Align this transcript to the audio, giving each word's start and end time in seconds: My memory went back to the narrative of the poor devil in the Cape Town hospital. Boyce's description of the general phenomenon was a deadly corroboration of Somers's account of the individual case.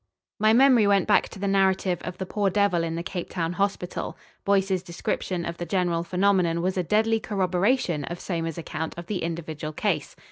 My 0.39 0.51
memory 0.51 0.87
went 0.87 1.07
back 1.07 1.29
to 1.29 1.37
the 1.37 1.47
narrative 1.47 1.99
of 2.01 2.17
the 2.17 2.25
poor 2.25 2.49
devil 2.49 2.83
in 2.83 2.95
the 2.95 3.03
Cape 3.03 3.29
Town 3.29 3.53
hospital. 3.53 4.17
Boyce's 4.43 4.81
description 4.81 5.45
of 5.45 5.57
the 5.57 5.65
general 5.67 6.03
phenomenon 6.03 6.63
was 6.63 6.75
a 6.75 6.81
deadly 6.81 7.19
corroboration 7.19 8.05
of 8.05 8.19
Somers's 8.19 8.57
account 8.57 8.95
of 8.97 9.05
the 9.05 9.21
individual 9.21 9.73
case. 9.73 10.15